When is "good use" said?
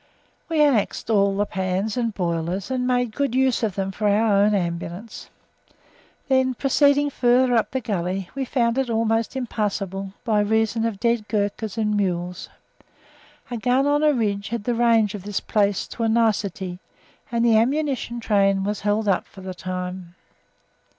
3.15-3.61